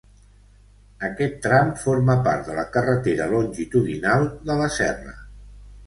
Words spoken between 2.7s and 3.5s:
Carretera